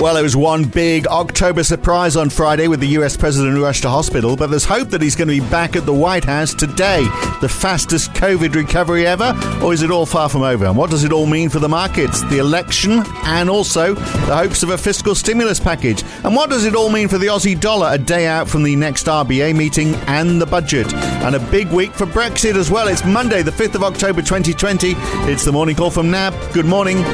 Well, 0.00 0.16
it 0.16 0.22
was 0.22 0.34
one 0.34 0.64
big 0.64 1.06
October 1.08 1.62
surprise 1.62 2.16
on 2.16 2.30
Friday 2.30 2.68
with 2.68 2.80
the 2.80 2.86
US 2.98 3.18
president 3.18 3.60
rushed 3.60 3.82
to 3.82 3.90
hospital, 3.90 4.34
but 4.34 4.46
there's 4.46 4.64
hope 4.64 4.88
that 4.88 5.02
he's 5.02 5.14
going 5.14 5.28
to 5.28 5.38
be 5.38 5.46
back 5.50 5.76
at 5.76 5.84
the 5.84 5.92
White 5.92 6.24
House 6.24 6.54
today. 6.54 7.02
The 7.42 7.50
fastest 7.50 8.14
COVID 8.14 8.54
recovery 8.54 9.06
ever, 9.06 9.38
or 9.62 9.74
is 9.74 9.82
it 9.82 9.90
all 9.90 10.06
far 10.06 10.30
from 10.30 10.40
over? 10.40 10.64
And 10.64 10.74
what 10.74 10.88
does 10.88 11.04
it 11.04 11.12
all 11.12 11.26
mean 11.26 11.50
for 11.50 11.58
the 11.58 11.68
markets, 11.68 12.22
the 12.30 12.38
election, 12.38 13.02
and 13.24 13.50
also 13.50 13.92
the 13.92 14.34
hopes 14.34 14.62
of 14.62 14.70
a 14.70 14.78
fiscal 14.78 15.14
stimulus 15.14 15.60
package? 15.60 16.02
And 16.24 16.34
what 16.34 16.48
does 16.48 16.64
it 16.64 16.74
all 16.74 16.88
mean 16.88 17.08
for 17.08 17.18
the 17.18 17.26
Aussie 17.26 17.60
dollar 17.60 17.92
a 17.92 17.98
day 17.98 18.26
out 18.26 18.48
from 18.48 18.62
the 18.62 18.76
next 18.76 19.04
RBA 19.04 19.54
meeting 19.54 19.94
and 20.06 20.40
the 20.40 20.46
budget? 20.46 20.90
And 20.94 21.34
a 21.34 21.50
big 21.50 21.68
week 21.72 21.92
for 21.92 22.06
Brexit 22.06 22.54
as 22.54 22.70
well. 22.70 22.88
It's 22.88 23.04
Monday, 23.04 23.42
the 23.42 23.50
5th 23.50 23.74
of 23.74 23.82
October 23.82 24.22
2020. 24.22 24.94
It's 25.30 25.44
the 25.44 25.52
morning 25.52 25.76
call 25.76 25.90
from 25.90 26.10
NAB. 26.10 26.32
Good 26.54 26.64
morning. 26.64 27.04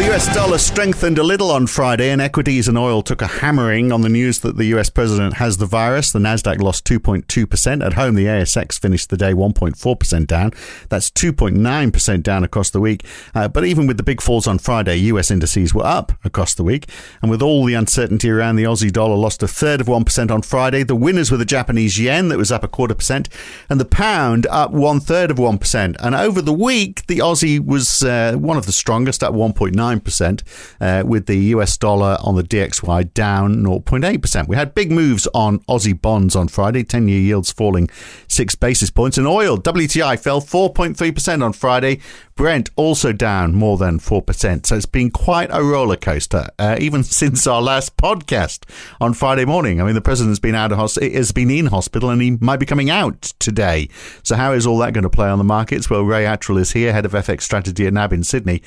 The 0.00 0.14
US 0.14 0.34
dollar 0.34 0.56
strengthened 0.56 1.18
a 1.18 1.22
little 1.22 1.50
on 1.50 1.66
Friday, 1.66 2.08
and 2.08 2.22
equities 2.22 2.68
and 2.68 2.78
oil 2.78 3.02
took 3.02 3.20
a 3.20 3.26
hammering 3.26 3.92
on 3.92 4.00
the 4.00 4.08
news 4.08 4.38
that 4.38 4.56
the 4.56 4.64
US 4.76 4.88
president 4.88 5.34
has 5.34 5.58
the 5.58 5.66
virus. 5.66 6.10
The 6.10 6.18
Nasdaq 6.18 6.58
lost 6.62 6.86
2.2%. 6.86 7.84
At 7.84 7.92
home, 7.92 8.14
the 8.14 8.24
ASX 8.24 8.80
finished 8.80 9.10
the 9.10 9.18
day 9.18 9.34
1.4% 9.34 10.26
down. 10.26 10.52
That's 10.88 11.10
2.9% 11.10 12.22
down 12.22 12.44
across 12.44 12.70
the 12.70 12.80
week. 12.80 13.04
Uh, 13.34 13.48
but 13.48 13.66
even 13.66 13.86
with 13.86 13.98
the 13.98 14.02
big 14.02 14.22
falls 14.22 14.46
on 14.46 14.58
Friday, 14.58 14.96
US 14.96 15.30
indices 15.30 15.74
were 15.74 15.84
up 15.84 16.12
across 16.24 16.54
the 16.54 16.64
week. 16.64 16.88
And 17.20 17.30
with 17.30 17.42
all 17.42 17.66
the 17.66 17.74
uncertainty 17.74 18.30
around 18.30 18.56
the 18.56 18.64
Aussie 18.64 18.90
dollar, 18.90 19.16
lost 19.16 19.42
a 19.42 19.48
third 19.48 19.82
of 19.82 19.86
1% 19.86 20.30
on 20.30 20.40
Friday. 20.40 20.82
The 20.82 20.96
winners 20.96 21.30
were 21.30 21.36
the 21.36 21.44
Japanese 21.44 21.98
yen, 22.00 22.28
that 22.30 22.38
was 22.38 22.50
up 22.50 22.64
a 22.64 22.68
quarter 22.68 22.94
percent, 22.94 23.28
and 23.68 23.78
the 23.78 23.84
pound 23.84 24.46
up 24.46 24.70
one 24.70 24.98
third 24.98 25.30
of 25.30 25.36
1%. 25.36 25.96
And 26.00 26.14
over 26.14 26.40
the 26.40 26.54
week, 26.54 27.06
the 27.06 27.18
Aussie 27.18 27.62
was 27.62 28.02
uh, 28.02 28.32
one 28.38 28.56
of 28.56 28.64
the 28.64 28.72
strongest 28.72 29.22
at 29.22 29.32
1.9 29.32 29.89
0.9%, 29.98 30.42
uh, 30.80 31.06
with 31.06 31.26
the 31.26 31.36
US 31.36 31.76
dollar 31.76 32.16
on 32.22 32.36
the 32.36 32.42
DXY 32.42 33.12
down 33.14 33.62
0.8%. 33.64 34.48
We 34.48 34.56
had 34.56 34.74
big 34.74 34.90
moves 34.90 35.26
on 35.34 35.60
Aussie 35.60 36.00
bonds 36.00 36.36
on 36.36 36.48
Friday, 36.48 36.84
10 36.84 37.08
year 37.08 37.20
yields 37.20 37.50
falling 37.50 37.88
six 38.28 38.54
basis 38.54 38.90
points. 38.90 39.18
And 39.18 39.26
oil, 39.26 39.58
WTI, 39.58 40.18
fell 40.18 40.40
4.3% 40.40 41.44
on 41.44 41.52
Friday. 41.52 42.00
Brent 42.40 42.70
also 42.74 43.12
down 43.12 43.54
more 43.54 43.76
than 43.76 43.98
4%. 43.98 44.64
So 44.64 44.74
it's 44.74 44.86
been 44.86 45.10
quite 45.10 45.50
a 45.52 45.62
roller 45.62 45.96
coaster, 45.96 46.48
uh, 46.58 46.76
even 46.80 47.02
since 47.20 47.46
our 47.46 47.60
last 47.60 47.98
podcast 47.98 48.64
on 48.98 49.12
Friday 49.12 49.44
morning. 49.44 49.78
I 49.78 49.84
mean, 49.84 49.94
the 49.94 50.00
president's 50.00 50.38
been 50.38 50.54
out 50.54 50.72
of 50.72 50.78
hospital, 50.78 51.10
has 51.12 51.32
been 51.32 51.50
in 51.50 51.66
hospital, 51.66 52.08
and 52.08 52.22
he 52.22 52.38
might 52.40 52.56
be 52.56 52.64
coming 52.64 52.88
out 52.88 53.20
today. 53.40 53.90
So 54.22 54.36
how 54.36 54.52
is 54.52 54.66
all 54.66 54.78
that 54.78 54.94
going 54.94 55.02
to 55.02 55.10
play 55.10 55.28
on 55.28 55.36
the 55.36 55.44
markets? 55.44 55.90
Well, 55.90 56.02
Ray 56.02 56.24
Attrill 56.24 56.58
is 56.58 56.72
here, 56.72 56.94
head 56.94 57.04
of 57.04 57.12
FX 57.12 57.42
strategy 57.42 57.86
at 57.86 57.92
NAB 57.92 58.14
in 58.14 58.24
Sydney. 58.24 58.62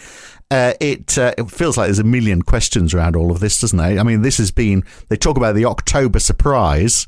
Uh, 0.54 0.76
it, 0.80 1.18
uh, 1.18 1.34
it 1.36 1.50
feels 1.50 1.78
like 1.78 1.88
there's 1.88 1.98
a 1.98 2.04
million 2.04 2.44
questions 2.44 2.94
around 2.94 3.16
all 3.16 3.32
of 3.32 3.40
this, 3.40 3.60
doesn't 3.60 3.80
it? 3.80 3.98
I 3.98 4.04
mean, 4.04 4.22
this 4.22 4.38
has 4.38 4.52
been, 4.52 4.84
they 5.10 5.16
talk 5.16 5.36
about 5.36 5.56
the 5.56 5.66
October 5.66 6.20
surprise 6.20 7.08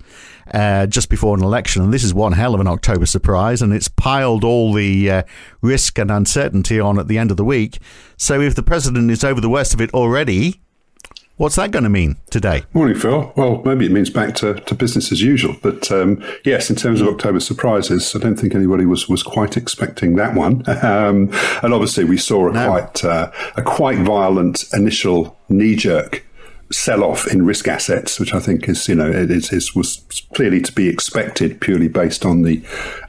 uh, 0.51 0.87
just 0.87 1.09
before 1.09 1.37
an 1.37 1.43
election, 1.43 1.83
and 1.83 1.93
this 1.93 2.03
is 2.03 2.11
one 2.11 2.31
hell 2.31 2.55
of 2.55 2.59
an 2.59 2.65
October 2.65 3.05
surprise, 3.05 3.61
and 3.61 3.71
it's 3.71 3.87
piled 3.87 4.43
all 4.43 4.73
the 4.73 5.11
uh, 5.11 5.23
risk 5.61 5.99
and 5.99 6.09
uncertainty 6.09 6.79
on 6.79 6.97
at 6.97 7.07
the 7.07 7.19
end 7.19 7.29
of 7.29 7.37
the 7.37 7.45
week. 7.45 7.77
So 8.17 8.41
if 8.41 8.55
the 8.55 8.63
president 8.63 9.11
is 9.11 9.23
over 9.23 9.39
the 9.39 9.47
worst 9.47 9.75
of 9.75 9.81
it 9.81 9.93
already, 9.93 10.63
What's 11.37 11.57
that 11.57 11.71
going 11.71 11.83
to 11.83 11.89
mean 11.89 12.15
today? 12.29 12.63
Morning, 12.73 12.95
Phil. 12.97 13.33
Well, 13.35 13.61
maybe 13.65 13.85
it 13.85 13.91
means 13.91 14.09
back 14.09 14.35
to, 14.35 14.53
to 14.53 14.73
business 14.75 15.11
as 15.11 15.21
usual. 15.21 15.53
But 15.61 15.91
um, 15.91 16.23
yes, 16.45 16.69
in 16.69 16.77
terms 16.77 17.01
of 17.01 17.09
October 17.09 17.41
surprises, 17.41 18.15
I 18.15 18.19
don't 18.19 18.37
think 18.37 18.55
anybody 18.55 18.85
was, 18.85 19.09
was 19.09 19.21
quite 19.21 19.57
expecting 19.57 20.15
that 20.15 20.33
one. 20.33 20.63
Um, 20.85 21.31
and 21.63 21.73
obviously, 21.73 22.03
we 22.03 22.17
saw 22.17 22.49
a 22.49 22.53
no. 22.53 22.67
quite 22.67 23.03
uh, 23.03 23.31
a 23.55 23.61
quite 23.63 23.97
violent 23.99 24.65
initial 24.71 25.35
knee 25.49 25.75
jerk 25.75 26.23
sell 26.71 27.03
off 27.03 27.27
in 27.27 27.45
risk 27.45 27.67
assets, 27.67 28.19
which 28.19 28.33
I 28.33 28.39
think 28.39 28.67
is, 28.67 28.87
you 28.87 28.95
know, 28.95 29.09
it 29.09 29.29
is, 29.29 29.51
is, 29.53 29.75
was 29.75 29.97
clearly 30.33 30.61
to 30.61 30.71
be 30.71 30.87
expected 30.87 31.61
purely 31.61 31.87
based 31.87 32.25
on 32.25 32.41
the 32.41 32.63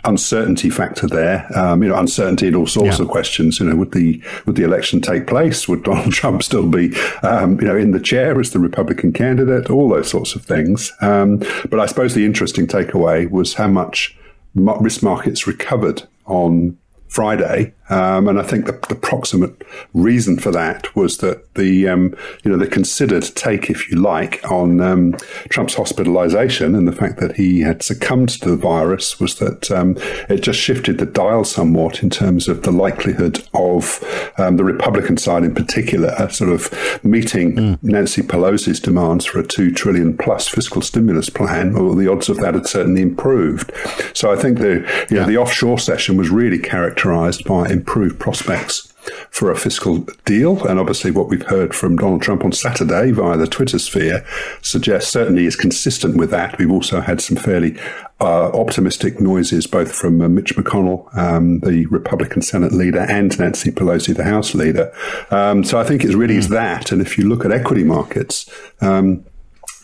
uncertainty 0.05 0.69
factor 0.69 1.07
there. 1.07 1.47
Um, 1.57 1.83
you 1.83 1.89
know, 1.89 1.97
uncertainty 1.97 2.49
in 2.49 2.55
all 2.55 2.67
sorts 2.67 2.99
yeah. 2.99 3.05
of 3.05 3.11
questions. 3.11 3.59
You 3.59 3.67
know, 3.67 3.77
would 3.77 3.93
the 3.93 4.23
would 4.45 4.57
the 4.57 4.65
election 4.65 5.01
take 5.01 5.27
place? 5.27 5.67
Would 5.69 5.85
Donald 5.85 6.13
Trump 6.13 6.43
still 6.43 6.69
be, 6.69 6.95
um, 7.23 7.61
you 7.61 7.67
know, 7.67 7.77
in 7.77 7.93
the 7.93 8.01
chair 8.01 8.39
as 8.39 8.51
the 8.51 8.59
Republican 8.59 9.13
candidate? 9.13 9.71
All 9.71 9.89
those 9.89 10.11
sorts 10.11 10.35
of 10.35 10.45
things. 10.45 10.93
Um, 11.01 11.39
but 11.71 11.81
I 11.81 11.87
suppose 11.87 12.15
the 12.15 12.27
interesting 12.27 12.67
takeaway 12.67 13.31
was 13.31 13.55
how 13.55 13.69
much 13.69 14.17
risk 14.55 15.03
markets 15.03 15.47
recovered 15.47 16.03
on 16.27 16.77
Friday, 17.09 17.73
um, 17.89 18.27
and 18.27 18.39
I 18.39 18.43
think 18.43 18.67
the, 18.67 18.73
the, 18.89 18.97
proximate 18.97 19.63
reason 19.95 20.39
for 20.39 20.51
that 20.51 20.95
was 20.97 21.19
that 21.19 21.55
the 21.55 21.87
um, 21.87 22.17
you 22.43 22.51
know 22.51 22.57
the 22.57 22.67
considered 22.67 23.23
take, 23.23 23.71
if 23.71 23.89
you 23.89 24.01
like, 24.01 24.41
on 24.51 24.81
um, 24.81 25.13
Trump's 25.51 25.77
hospitalisation 25.77 26.77
and 26.77 26.89
the 26.89 26.93
fact 26.93 27.21
that 27.21 27.37
he 27.37 27.61
had 27.61 27.85
succumbed 27.85 28.31
to 28.31 28.51
the 28.51 28.57
virus 28.57 29.21
was 29.21 29.37
that 29.37 29.71
um, 29.71 29.97
it 30.29 30.43
just 30.43 30.59
shifted 30.59 30.99
the 30.99 31.07
dial 31.07 31.45
somewhat 31.45 32.03
in 32.03 32.11
terms 32.11 32.49
of 32.49 32.63
the 32.63 32.73
likelihood 32.73 33.47
of 33.55 34.03
um, 34.39 34.57
the 34.57 34.65
Republican 34.65 35.17
side, 35.17 35.45
in 35.45 35.55
particular, 35.55 36.29
sort 36.31 36.51
of 36.51 37.05
meeting 37.05 37.55
mm. 37.55 37.83
Nancy 37.83 38.23
Pelosi's 38.23 38.81
demands 38.81 39.25
for 39.25 39.39
a 39.39 39.47
two 39.47 39.71
trillion 39.71 40.17
plus 40.17 40.49
fiscal 40.49 40.83
stimulus 40.83 41.31
plan. 41.31 41.77
Or 41.77 41.95
the 41.95 42.11
odds 42.11 42.29
of 42.29 42.39
that 42.39 42.55
had 42.55 42.67
certainly 42.67 43.03
improved. 43.03 43.71
So 44.13 44.33
I 44.33 44.37
think 44.37 44.59
the 44.59 44.77
you 45.09 45.17
yeah. 45.17 45.21
know, 45.21 45.27
the 45.27 45.37
offshore 45.37 45.79
session 45.79 46.17
was 46.17 46.31
really 46.31 46.59
characterised 46.59 47.45
by 47.45 47.76
improved 47.77 48.19
prospects 48.19 48.93
for 49.31 49.51
a 49.51 49.57
fiscal 49.57 49.99
deal. 50.25 50.67
And 50.67 50.79
obviously, 50.79 51.11
what 51.11 51.29
we've 51.29 51.47
heard 51.47 51.75
from 51.75 51.97
Donald 51.97 52.23
Trump 52.23 52.45
on 52.45 52.53
Saturday 52.53 53.13
via 53.13 53.37
the 53.37 53.47
Twitter 53.47 53.79
sphere 53.79 54.25
suggests 54.63 55.13
certainly 55.13 55.47
is 55.47 55.57
consistent 55.57 56.17
with 56.17 56.31
that. 56.31 56.59
We've 56.59 56.71
also 56.71 57.01
had 57.01 57.21
some 57.21 57.37
fairly 57.37 57.79
uh, 58.21 58.51
optimistic 58.53 59.21
noises 59.21 59.67
both 59.67 59.93
from 59.93 60.21
uh, 60.21 60.29
Mitch 60.29 60.57
McConnell, 60.57 61.17
um, 61.17 61.61
the 61.61 61.87
Republican 61.87 62.43
Senate 62.43 62.73
leader, 62.73 63.01
and 63.01 63.39
Nancy 63.39 63.71
Pelosi, 63.71 64.17
the 64.17 64.25
House 64.25 64.55
leader. 64.55 64.93
Um, 65.31 65.63
so 65.65 65.79
I 65.79 65.85
think 65.85 66.05
it 66.05 66.17
really 66.17 66.37
is 66.37 66.47
hmm. 66.47 66.55
that. 66.55 66.93
And 66.93 67.01
if 67.01 67.19
you 67.19 67.29
look 67.29 67.45
at 67.45 67.53
equity 67.53 67.85
markets, 67.85 68.51
um, 68.81 69.25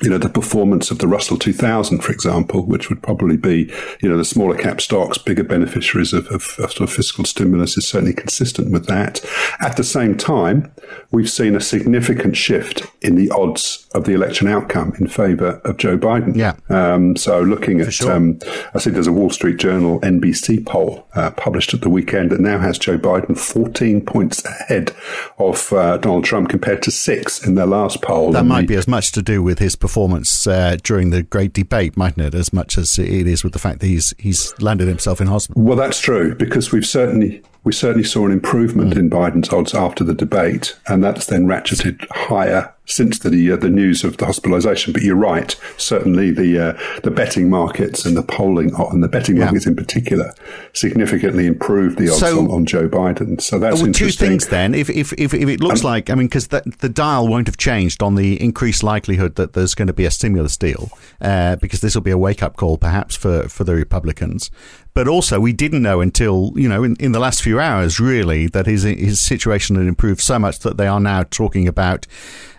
you 0.02 0.10
know, 0.10 0.18
the 0.18 0.28
performance 0.28 0.90
of 0.90 0.98
the 0.98 1.06
Russell 1.06 1.38
2000, 1.38 2.00
for 2.00 2.12
example, 2.12 2.66
which 2.66 2.88
would 2.88 3.02
probably 3.02 3.36
be, 3.36 3.72
you 4.00 4.08
know, 4.08 4.16
the 4.16 4.24
smaller 4.24 4.56
cap 4.56 4.80
stocks, 4.80 5.16
bigger 5.16 5.44
beneficiaries 5.44 6.12
of, 6.12 6.26
of, 6.26 6.56
of, 6.58 6.72
sort 6.72 6.80
of 6.80 6.92
fiscal 6.92 7.24
stimulus 7.24 7.76
is 7.78 7.86
certainly 7.86 8.12
consistent 8.12 8.72
with 8.72 8.86
that. 8.86 9.24
At 9.60 9.76
the 9.76 9.84
same 9.84 10.16
time, 10.16 10.72
we've 11.12 11.30
seen 11.30 11.54
a 11.54 11.60
significant 11.60 12.36
shift 12.36 12.84
in 13.00 13.14
the 13.14 13.30
odds 13.30 13.86
of 13.94 14.04
the 14.04 14.12
election 14.12 14.48
outcome 14.48 14.94
in 14.98 15.06
favor 15.06 15.60
of 15.64 15.76
Joe 15.76 15.96
Biden. 15.96 16.36
Yeah. 16.36 16.56
Um, 16.68 17.16
so 17.16 17.40
looking 17.40 17.80
at, 17.80 17.92
sure. 17.92 18.12
um, 18.12 18.40
I 18.74 18.80
think 18.80 18.94
there's 18.94 19.06
a 19.06 19.12
Wall 19.12 19.30
Street 19.30 19.58
Journal 19.58 20.00
NBC 20.00 20.66
poll 20.66 21.06
uh, 21.14 21.30
published 21.30 21.74
at 21.74 21.80
the 21.80 21.90
weekend 21.90 22.30
that 22.30 22.40
now 22.40 22.58
has 22.58 22.76
Joe 22.76 22.98
Biden 22.98 23.38
14 23.38 24.04
points 24.04 24.44
ahead 24.44 24.92
of 25.38 25.72
uh, 25.72 25.98
Donald 25.98 26.24
Trump 26.24 26.48
compared 26.48 26.82
to 26.82 26.90
six 26.90 27.46
in 27.46 27.54
their 27.54 27.66
last 27.66 28.02
poll. 28.02 28.32
That 28.32 28.46
might 28.46 28.62
the, 28.62 28.66
be 28.68 28.76
as 28.76 28.88
much 28.88 29.12
to 29.12 29.22
do 29.22 29.42
with 29.42 29.60
his 29.60 29.76
performance 29.76 29.91
performance 29.92 30.46
uh, 30.46 30.78
during 30.82 31.10
the 31.10 31.22
great 31.22 31.52
debate, 31.52 31.98
mightn't 31.98 32.26
it? 32.26 32.34
As 32.34 32.50
much 32.50 32.78
as 32.78 32.98
it 32.98 33.26
is 33.26 33.44
with 33.44 33.52
the 33.52 33.58
fact 33.58 33.80
that 33.80 33.88
he's 33.88 34.14
he's 34.18 34.58
landed 34.58 34.88
himself 34.88 35.20
in 35.20 35.26
hospital. 35.26 35.62
Well, 35.62 35.76
that's 35.76 36.00
true 36.00 36.34
because 36.34 36.72
we've 36.72 36.86
certainly 36.86 37.42
we 37.64 37.72
certainly 37.72 38.04
saw 38.04 38.24
an 38.24 38.32
improvement 38.32 38.94
mm. 38.94 38.98
in 38.98 39.10
Biden's 39.10 39.52
odds 39.52 39.74
after 39.74 40.02
the 40.02 40.14
debate, 40.14 40.78
and 40.88 41.04
that's 41.04 41.26
then 41.26 41.44
ratcheted 41.44 42.08
higher 42.10 42.72
since 42.84 43.20
the 43.20 43.52
uh, 43.52 43.56
the 43.56 43.70
news 43.70 44.04
of 44.04 44.16
the 44.16 44.26
hospitalisation. 44.26 44.92
But 44.92 45.02
you're 45.02 45.16
right, 45.16 45.54
certainly 45.76 46.30
the 46.30 46.58
uh, 46.58 47.00
the 47.02 47.10
betting 47.10 47.48
markets 47.48 48.04
and 48.04 48.16
the 48.16 48.22
polling 48.22 48.72
and 48.74 49.02
the 49.02 49.08
betting 49.08 49.36
yeah. 49.36 49.44
markets 49.44 49.66
in 49.66 49.76
particular 49.76 50.34
significantly 50.72 51.46
improved 51.46 51.98
the 51.98 52.08
odds 52.08 52.20
so, 52.20 52.38
on, 52.40 52.50
on, 52.50 52.66
Joe 52.66 52.88
Biden. 52.88 53.40
So 53.40 53.58
that's 53.58 53.82
well, 53.82 53.92
two 53.92 54.10
things 54.10 54.48
then. 54.48 54.74
If 54.74 54.90
if 54.90 55.12
if, 55.14 55.32
if 55.34 55.48
it 55.48 55.60
looks 55.60 55.84
um, 55.84 55.90
like, 55.90 56.10
I 56.10 56.14
mean, 56.14 56.26
because 56.26 56.48
the, 56.48 56.62
the 56.80 56.88
dial 56.88 57.28
won't 57.28 57.46
have 57.46 57.56
changed 57.56 58.02
on 58.02 58.16
the 58.16 58.40
increased 58.42 58.82
likelihood 58.82 59.36
that 59.36 59.52
there's 59.52 59.74
going 59.74 59.88
to 59.88 59.94
be 59.94 60.04
a 60.04 60.10
stimulus 60.10 60.56
deal, 60.56 60.90
uh, 61.20 61.56
because 61.56 61.80
this 61.80 61.94
will 61.94 62.02
be 62.02 62.10
a 62.10 62.18
wake 62.18 62.42
up 62.42 62.56
call 62.56 62.78
perhaps 62.78 63.14
for 63.14 63.48
for 63.48 63.64
the 63.64 63.74
Republicans. 63.74 64.50
But 64.94 65.08
also, 65.08 65.40
we 65.40 65.54
didn't 65.54 65.82
know 65.82 66.00
until 66.02 66.52
you 66.54 66.68
know 66.68 66.84
in, 66.84 66.96
in 66.96 67.12
the 67.12 67.20
last 67.20 67.42
few 67.42 67.58
hours, 67.58 67.98
really, 67.98 68.46
that 68.48 68.66
his 68.66 68.82
his 68.82 69.20
situation 69.20 69.76
had 69.76 69.86
improved 69.86 70.20
so 70.20 70.38
much 70.38 70.58
that 70.60 70.76
they 70.76 70.86
are 70.86 71.00
now 71.00 71.22
talking 71.22 71.66
about 71.66 72.06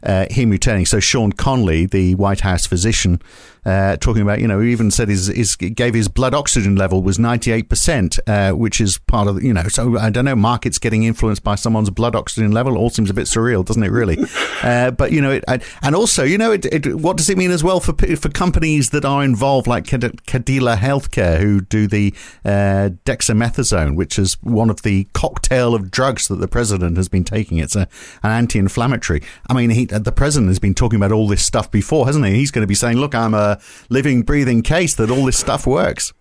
uh, 0.02 0.12
Uh, 0.13 0.27
him 0.30 0.51
returning. 0.51 0.86
So 0.86 1.00
Sean 1.00 1.31
Conley, 1.31 1.88
the 1.88 2.13
White 2.13 2.42
House 2.42 2.68
physician, 2.68 3.19
uh, 3.65 3.98
talking 3.98 4.21
about, 4.21 4.39
you 4.39 4.48
know, 4.48 4.60
he 4.60 4.71
even 4.71 4.92
said 4.92 5.10
his, 5.10 5.27
his 5.27 5.56
gave 5.56 5.94
his 5.94 6.07
blood 6.07 6.33
oxygen 6.33 6.75
level 6.75 7.01
was 7.01 7.18
98%, 7.18 8.19
uh, 8.27 8.56
which 8.56 8.81
is 8.81 8.98
part 8.98 9.27
of, 9.27 9.42
you 9.44 9.54
know, 9.54 9.68
so 9.68 9.98
I 9.98 10.10
don't 10.10 10.25
know, 10.25 10.36
markets 10.36 10.77
getting 10.77 11.04
influenced 11.04 11.44
by 11.44 11.56
someone's 11.56 11.89
blood 11.89 12.15
oxygen 12.15 12.51
level 12.51 12.77
all 12.77 12.89
seems 12.89 13.10
a 13.10 13.13
bit 13.13 13.25
surreal, 13.25 13.63
doesn't 13.65 13.83
it, 13.83 13.92
really? 13.92 14.18
uh, 14.63 14.92
but, 14.92 15.12
you 15.12 15.21
know, 15.21 15.31
it, 15.31 15.44
and 15.81 15.95
also, 15.95 16.24
you 16.24 16.38
know, 16.38 16.51
it, 16.51 16.65
it, 16.65 16.95
what 16.95 17.18
does 17.18 17.30
it 17.30 17.38
mean 17.38 17.51
as 17.51 17.63
well 17.63 17.80
for 17.80 17.94
for 18.15 18.30
companies 18.30 18.89
that 18.89 19.06
are 19.06 19.24
involved, 19.24 19.68
like 19.68 19.86
Cadila 19.86 20.77
Healthcare, 20.77 21.39
who 21.39 21.62
do 21.62 21.88
the 21.88 22.13
uh, 22.44 22.89
dexamethasone, 23.06 23.95
which 23.95 24.19
is 24.19 24.36
one 24.42 24.69
of 24.69 24.81
the 24.81 25.07
cocktail 25.13 25.74
of 25.75 25.92
drugs 25.92 26.27
that 26.27 26.38
the 26.38 26.48
president 26.48 26.98
has 26.98 27.07
been 27.07 27.24
taking. 27.24 27.59
It's 27.59 27.75
a, 27.75 27.88
an 28.24 28.31
anti-inflammatory. 28.31 29.21
I 29.50 29.54
mean, 29.54 29.69
he, 29.69 29.86
the 29.86 30.12
president 30.12 30.50
has 30.50 30.59
been 30.59 30.74
talking 30.74 30.98
about 30.98 31.12
all 31.12 31.27
this 31.27 31.45
stuff 31.45 31.71
before, 31.71 32.06
hasn't 32.06 32.25
he? 32.25 32.33
He's 32.33 32.51
going 32.51 32.63
to 32.63 32.68
be 32.68 32.75
saying, 32.75 32.98
"Look, 32.98 33.16
I'm 33.16 33.33
a 33.33 33.53
living, 33.90 34.22
breathing 34.24 34.62
case 34.62 34.96
that 34.96 35.10
all 35.10 35.26
this 35.26 35.38
stuff 35.38 35.66
works." 35.66 36.14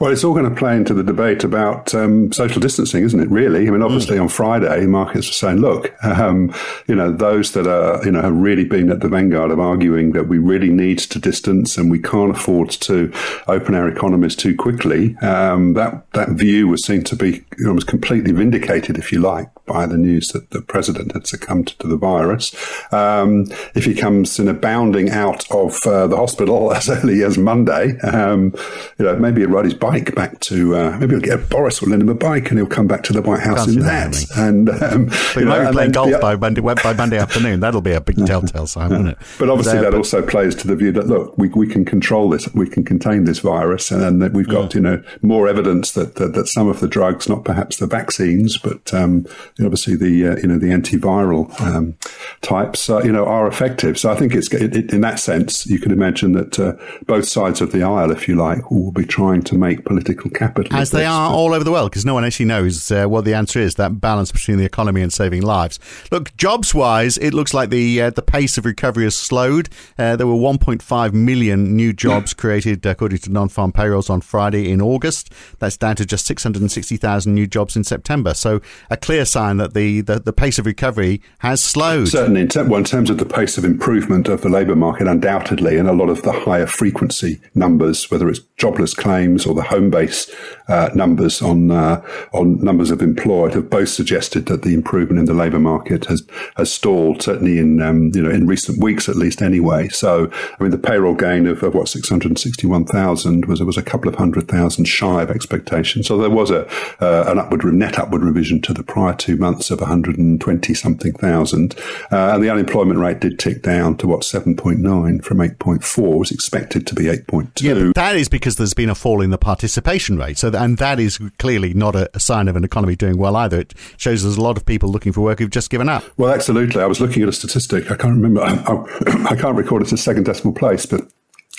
Well, 0.00 0.10
it's 0.10 0.24
all 0.24 0.32
going 0.32 0.48
to 0.48 0.54
play 0.54 0.76
into 0.76 0.92
the 0.92 1.04
debate 1.04 1.44
about 1.44 1.94
um, 1.94 2.32
social 2.32 2.60
distancing, 2.60 3.04
isn't 3.04 3.20
it? 3.20 3.30
Really, 3.30 3.68
I 3.68 3.70
mean, 3.70 3.82
obviously 3.82 4.16
mm. 4.16 4.22
on 4.22 4.28
Friday, 4.28 4.86
markets 4.86 5.28
are 5.28 5.32
saying, 5.32 5.58
"Look, 5.58 5.94
um, 6.04 6.52
you 6.86 6.94
know, 6.94 7.12
those 7.12 7.52
that 7.52 7.66
are, 7.66 8.04
you 8.04 8.10
know, 8.10 8.22
have 8.22 8.34
really 8.34 8.64
been 8.64 8.90
at 8.90 9.00
the 9.00 9.08
vanguard 9.08 9.50
of 9.50 9.60
arguing 9.60 10.12
that 10.12 10.26
we 10.26 10.38
really 10.38 10.70
need 10.70 10.98
to 10.98 11.18
distance 11.18 11.76
and 11.76 11.90
we 11.90 12.00
can't 12.00 12.30
afford 12.30 12.70
to 12.70 13.12
open 13.46 13.74
our 13.74 13.88
economies 13.88 14.34
too 14.34 14.56
quickly." 14.56 15.16
Um, 15.18 15.74
that 15.74 16.10
that 16.12 16.30
view 16.30 16.68
was 16.68 16.84
seen 16.84 17.04
to 17.04 17.16
be 17.16 17.44
almost 17.66 17.86
completely 17.86 18.32
vindicated, 18.32 18.98
if 18.98 19.12
you 19.12 19.20
like, 19.20 19.48
by 19.68 19.86
the 19.86 19.98
news 19.98 20.28
that 20.28 20.50
the 20.50 20.62
president 20.62 21.12
had 21.12 21.26
succumbed 21.26 21.68
to 21.78 21.86
the 21.86 21.96
virus. 21.96 22.54
Um, 22.92 23.46
if 23.74 23.84
he 23.84 23.94
comes 23.94 24.38
in 24.38 24.48
a 24.48 24.54
bounding 24.54 25.10
out 25.10 25.48
of 25.52 25.86
uh, 25.86 26.06
the 26.06 26.16
hospital 26.16 26.72
as 26.78 26.88
early 26.88 27.22
as 27.22 27.38
Monday, 27.38 27.98
um, 28.00 28.54
you 28.98 29.04
know, 29.04 29.16
maybe 29.16 29.44
a 29.44 29.58
his 29.62 29.74
bike 29.74 30.14
back 30.14 30.38
to 30.40 30.76
uh, 30.76 30.96
maybe 30.98 31.14
he'll 31.14 31.20
get 31.20 31.48
Boris 31.48 31.80
will 31.80 31.90
lend 31.90 32.02
him 32.02 32.08
a 32.08 32.14
bike 32.14 32.50
and 32.50 32.58
he'll 32.58 32.68
come 32.68 32.86
back 32.86 33.02
to 33.04 33.12
the 33.12 33.22
White 33.22 33.40
House 33.40 33.66
Can't 33.66 33.78
in 33.78 33.84
that. 33.84 34.24
And 34.36 34.70
um, 34.70 35.08
he 35.34 35.44
might 35.44 35.62
know, 35.62 35.66
be 35.66 35.72
playing 35.72 35.92
golf 35.92 36.10
the, 36.10 36.18
by 36.18 36.36
Monday 36.36 36.60
by 36.60 36.92
Monday 36.92 37.18
afternoon. 37.18 37.60
That'll 37.60 37.80
be 37.80 37.92
a 37.92 38.00
big 38.00 38.16
telltale 38.26 38.66
sign, 38.66 38.90
won't 38.90 39.08
it? 39.08 39.18
But 39.38 39.50
obviously, 39.50 39.78
but, 39.78 39.82
that 39.82 39.90
but, 39.92 39.98
also 39.98 40.24
plays 40.24 40.54
to 40.56 40.66
the 40.66 40.76
view 40.76 40.92
that 40.92 41.06
look, 41.06 41.36
we, 41.36 41.48
we 41.48 41.66
can 41.66 41.84
control 41.84 42.28
this, 42.28 42.52
we 42.54 42.68
can 42.68 42.84
contain 42.84 43.24
this 43.24 43.40
virus, 43.40 43.90
and, 43.90 44.02
and 44.02 44.22
that 44.22 44.32
we've 44.32 44.48
got 44.48 44.74
yeah. 44.74 44.78
you 44.78 44.80
know 44.80 45.02
more 45.22 45.48
evidence 45.48 45.92
that, 45.92 46.16
that, 46.16 46.34
that 46.34 46.46
some 46.46 46.68
of 46.68 46.80
the 46.80 46.88
drugs, 46.88 47.28
not 47.28 47.44
perhaps 47.44 47.76
the 47.76 47.86
vaccines, 47.86 48.58
but 48.58 48.92
um, 48.94 49.26
obviously 49.60 49.96
the 49.96 50.28
uh, 50.28 50.36
you 50.36 50.46
know 50.46 50.58
the 50.58 50.68
antiviral 50.68 51.60
um, 51.60 51.96
types, 52.40 52.88
uh, 52.88 53.02
you 53.02 53.12
know, 53.12 53.24
are 53.24 53.46
effective. 53.46 53.98
So 53.98 54.10
I 54.10 54.16
think 54.16 54.34
it's 54.34 54.52
it, 54.52 54.74
it, 54.76 54.92
in 54.92 55.00
that 55.02 55.18
sense, 55.18 55.66
you 55.66 55.78
can 55.78 55.92
imagine 55.92 56.32
that 56.32 56.58
uh, 56.58 56.74
both 57.06 57.26
sides 57.26 57.60
of 57.60 57.72
the 57.72 57.82
aisle, 57.82 58.10
if 58.10 58.28
you 58.28 58.36
like, 58.36 58.70
will 58.70 58.92
be 58.92 59.04
trying 59.04 59.42
to 59.42 59.56
make 59.56 59.84
political 59.84 60.30
capital. 60.30 60.76
As 60.76 60.90
they 60.90 61.04
are 61.04 61.30
all 61.30 61.54
over 61.54 61.64
the 61.64 61.72
world, 61.72 61.90
because 61.90 62.04
no 62.04 62.14
one 62.14 62.24
actually 62.24 62.46
knows 62.46 62.90
uh, 62.90 63.06
what 63.06 63.24
the 63.24 63.34
answer 63.34 63.58
is, 63.58 63.74
that 63.76 64.00
balance 64.00 64.32
between 64.32 64.58
the 64.58 64.64
economy 64.64 65.02
and 65.02 65.12
saving 65.12 65.42
lives. 65.42 65.78
Look, 66.10 66.36
jobs 66.36 66.74
wise, 66.74 67.18
it 67.18 67.34
looks 67.34 67.54
like 67.54 67.70
the 67.70 68.02
uh, 68.02 68.10
the 68.10 68.22
pace 68.22 68.58
of 68.58 68.64
recovery 68.64 69.04
has 69.04 69.16
slowed. 69.16 69.68
Uh, 69.98 70.16
there 70.16 70.26
were 70.26 70.34
1.5 70.34 71.12
million 71.12 71.76
new 71.76 71.92
jobs 71.92 72.34
created, 72.38 72.84
according 72.86 73.18
to 73.18 73.30
non 73.30 73.48
farm 73.48 73.72
payrolls, 73.72 74.10
on 74.10 74.20
Friday 74.20 74.70
in 74.70 74.80
August. 74.80 75.32
That's 75.58 75.76
down 75.76 75.96
to 75.96 76.06
just 76.06 76.26
660,000 76.26 77.34
new 77.34 77.46
jobs 77.46 77.76
in 77.76 77.84
September. 77.84 78.34
So 78.34 78.60
a 78.90 78.96
clear 78.96 79.24
sign 79.24 79.47
that 79.56 79.74
the, 79.74 80.02
the, 80.02 80.20
the 80.20 80.32
pace 80.32 80.58
of 80.58 80.66
recovery 80.66 81.20
has 81.38 81.62
slowed. 81.62 82.08
Certainly, 82.08 82.42
in, 82.42 82.48
ter- 82.48 82.64
well, 82.64 82.78
in 82.78 82.84
terms 82.84 83.10
of 83.10 83.18
the 83.18 83.24
pace 83.24 83.58
of 83.58 83.64
improvement 83.64 84.28
of 84.28 84.42
the 84.42 84.48
labour 84.48 84.76
market, 84.76 85.06
undoubtedly, 85.06 85.76
and 85.78 85.88
a 85.88 85.92
lot 85.92 86.10
of 86.10 86.22
the 86.22 86.32
higher 86.32 86.66
frequency 86.66 87.40
numbers, 87.54 88.10
whether 88.10 88.28
it's 88.28 88.40
jobless 88.56 88.94
claims 88.94 89.46
or 89.46 89.54
the 89.54 89.62
Homebase 89.62 90.30
uh, 90.68 90.90
numbers 90.94 91.40
on 91.40 91.70
uh, 91.70 92.04
on 92.32 92.62
numbers 92.62 92.90
of 92.90 93.00
employed 93.00 93.54
have 93.54 93.70
both 93.70 93.88
suggested 93.88 94.46
that 94.46 94.62
the 94.62 94.74
improvement 94.74 95.18
in 95.18 95.24
the 95.24 95.34
labour 95.34 95.58
market 95.58 96.04
has 96.06 96.26
has 96.56 96.70
stalled. 96.70 97.22
Certainly 97.22 97.58
in 97.58 97.80
um, 97.80 98.10
you 98.14 98.22
know 98.22 98.30
in 98.30 98.46
recent 98.46 98.82
weeks 98.82 99.08
at 99.08 99.16
least 99.16 99.40
anyway. 99.40 99.88
So 99.88 100.30
I 100.58 100.62
mean 100.62 100.70
the 100.70 100.78
payroll 100.78 101.14
gain 101.14 101.46
of, 101.46 101.62
of 101.62 101.74
what 101.74 101.88
six 101.88 102.08
hundred 102.08 102.38
sixty 102.38 102.66
one 102.66 102.84
thousand 102.84 103.46
was 103.46 103.62
was 103.62 103.78
a 103.78 103.82
couple 103.82 104.08
of 104.08 104.16
hundred 104.16 104.48
thousand 104.48 104.84
shy 104.84 105.22
of 105.22 105.30
expectation. 105.30 106.02
So 106.02 106.18
there 106.18 106.28
was 106.28 106.50
a 106.50 106.66
uh, 107.00 107.24
an 107.28 107.38
upward 107.38 107.64
net 107.64 107.98
upward 107.98 108.22
revision 108.22 108.60
to 108.62 108.74
the 108.74 108.82
prior 108.82 109.14
two 109.14 109.36
months 109.38 109.70
of 109.70 109.80
one 109.80 109.88
hundred 109.88 110.18
and 110.18 110.40
twenty 110.40 110.74
something 110.74 111.12
thousand, 111.12 111.76
uh, 112.10 112.32
and 112.34 112.42
the 112.42 112.50
unemployment 112.50 113.00
rate 113.00 113.20
did 113.20 113.38
tick 113.38 113.62
down 113.62 113.96
to 113.98 114.06
what 114.06 114.24
seven 114.24 114.56
point 114.56 114.80
nine 114.80 115.20
from 115.20 115.40
eight 115.40 115.58
point 115.58 115.84
four 115.84 116.18
was 116.18 116.30
expected 116.30 116.86
to 116.86 116.94
be 116.94 117.08
eight 117.08 117.26
point 117.26 117.54
two. 117.54 117.66
Yeah, 117.66 117.92
that 117.94 118.16
is 118.16 118.28
because 118.28 118.56
there's 118.56 118.74
been 118.74 118.90
a 118.90 118.94
fall 118.94 119.20
in 119.20 119.30
the 119.30 119.38
participation 119.38 120.18
rate. 120.18 120.38
So, 120.38 120.50
and 120.54 120.78
that 120.78 121.00
is 121.00 121.18
clearly 121.38 121.74
not 121.74 121.94
a, 121.94 122.10
a, 122.14 122.20
sign 122.20 122.48
of 122.48 122.56
an 122.56 122.64
economy 122.64 122.96
doing 122.96 123.16
well 123.16 123.36
either. 123.36 123.60
It 123.60 123.74
shows 123.96 124.22
there's 124.22 124.36
a 124.36 124.42
lot 124.42 124.56
of 124.56 124.66
people 124.66 124.90
looking 124.90 125.12
for 125.12 125.20
work 125.20 125.38
who've 125.38 125.50
just 125.50 125.70
given 125.70 125.88
up. 125.88 126.04
Well, 126.16 126.32
absolutely. 126.32 126.82
I 126.82 126.86
was 126.86 127.00
looking 127.00 127.22
at 127.22 127.28
a 127.28 127.32
statistic. 127.32 127.90
I 127.90 127.96
can't 127.96 128.14
remember. 128.14 128.42
I, 128.42 129.30
I, 129.30 129.36
can't 129.36 129.56
record 129.56 129.82
it 129.82 129.92
a 129.92 129.96
second 129.96 130.24
decimal 130.24 130.54
place, 130.54 130.86
but 130.86 131.02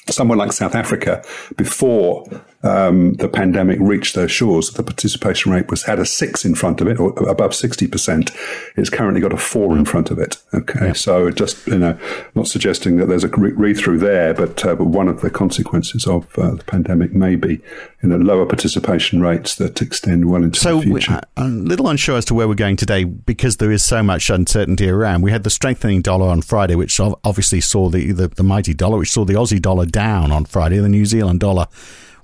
somewhere 0.10 0.38
like 0.38 0.52
South 0.52 0.76
Africa, 0.76 1.24
before 1.56 2.26
um, 2.62 3.14
the 3.14 3.30
pandemic 3.30 3.80
reached 3.80 4.16
their 4.16 4.28
shores, 4.28 4.72
the 4.72 4.84
participation 4.84 5.52
rate 5.52 5.70
was 5.70 5.84
had 5.84 5.98
a 5.98 6.06
six 6.06 6.44
in 6.44 6.56
front 6.56 6.82
of 6.82 6.88
it, 6.88 7.00
or 7.00 7.12
above 7.30 7.56
sixty 7.56 7.88
percent. 7.88 8.32
It's 8.76 8.90
currently 8.90 9.22
got 9.22 9.32
a 9.32 9.38
four 9.38 9.78
in 9.78 9.86
front 9.86 10.12
of 10.12 10.20
it. 10.20 10.38
Okay, 10.54 10.88
yeah. 10.88 10.94
so 10.94 11.32
just 11.32 11.66
you 11.68 11.80
know, 11.80 11.98
not 12.36 12.48
suggesting 12.48 12.98
that 12.98 13.08
there's 13.08 13.24
a 13.24 13.30
read 13.30 13.78
through 13.78 14.00
there, 14.00 14.34
but 14.34 14.66
uh, 14.66 14.76
but 14.76 14.88
one 14.88 15.08
of 15.08 15.22
the 15.22 15.30
consequences 15.30 16.06
of 16.06 16.38
uh, 16.38 16.52
the 16.56 16.64
pandemic 16.66 17.14
may 17.14 17.36
be 17.36 17.62
you 18.04 18.10
know 18.10 18.18
lower 18.18 18.46
participation 18.46 19.22
rates 19.22 19.56
that 19.56 19.82
extend 19.82 20.30
well 20.30 20.44
into 20.44 20.60
so 20.60 20.80
the 20.80 20.88
future. 20.88 21.14
So 21.14 21.20
I'm 21.38 21.60
a 21.62 21.70
little 21.70 21.88
unsure 21.88 22.18
as 22.18 22.26
to 22.26 22.34
where 22.34 22.48
we're 22.50 22.56
going 22.56 22.76
today 22.76 23.06
because 23.06 23.58
there 23.58 23.72
is 23.72 23.84
so 23.84 24.04
much 24.04 24.30
uncertainty 24.30 24.90
around. 24.90 25.22
We 25.22 25.32
had 25.32 25.44
the 25.44 25.50
strengthening 25.50 26.02
dollar 26.02 26.28
on 26.28 26.42
Friday, 26.42 26.76
which 26.76 27.00
obviously 27.00 27.62
saw 27.62 27.90
the, 27.90 28.12
the, 28.12 28.28
the 28.28 28.44
mighty 28.44 28.74
dollar, 28.74 28.98
which 28.98 29.12
saw 29.12 29.24
the 29.24 29.36
Aussie 29.36 29.62
dollar 29.62 29.86
down 29.86 30.34
on 30.34 30.44
Friday, 30.44 30.78
the 30.80 30.90
New 30.90 31.06
Zealand 31.06 31.40
dollar 31.40 31.68